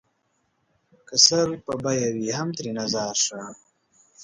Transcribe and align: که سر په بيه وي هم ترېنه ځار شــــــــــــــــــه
که 1.07 1.15
سر 1.25 1.47
په 1.65 1.73
بيه 1.83 2.09
وي 2.15 2.29
هم 2.37 2.49
ترېنه 2.57 2.85
ځار 2.93 3.15
شــــــــــــــــــه 3.25 3.39